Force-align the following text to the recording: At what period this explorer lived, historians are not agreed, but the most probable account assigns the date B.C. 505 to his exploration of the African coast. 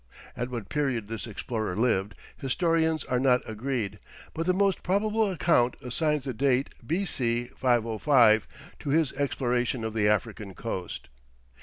At 0.35 0.49
what 0.49 0.67
period 0.67 1.07
this 1.07 1.27
explorer 1.27 1.75
lived, 1.77 2.15
historians 2.35 3.03
are 3.03 3.19
not 3.19 3.47
agreed, 3.47 3.99
but 4.33 4.47
the 4.47 4.51
most 4.53 4.81
probable 4.81 5.29
account 5.29 5.75
assigns 5.79 6.23
the 6.23 6.33
date 6.33 6.71
B.C. 6.83 7.49
505 7.55 8.47
to 8.79 8.89
his 8.89 9.13
exploration 9.13 9.83
of 9.83 9.93
the 9.93 10.07
African 10.07 10.55
coast. 10.55 11.07